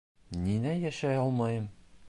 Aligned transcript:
Ниңә 0.45 0.73
йәшәй 0.85 1.21
алмайым? 1.25 1.73